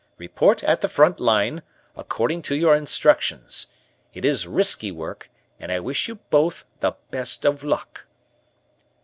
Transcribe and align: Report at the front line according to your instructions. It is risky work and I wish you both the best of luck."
Report 0.17 0.63
at 0.63 0.81
the 0.81 0.89
front 0.89 1.19
line 1.19 1.61
according 1.95 2.41
to 2.49 2.55
your 2.55 2.75
instructions. 2.75 3.67
It 4.15 4.25
is 4.25 4.47
risky 4.47 4.91
work 4.91 5.29
and 5.59 5.71
I 5.71 5.79
wish 5.79 6.07
you 6.07 6.15
both 6.31 6.65
the 6.79 6.93
best 7.11 7.45
of 7.45 7.63
luck." 7.63 8.07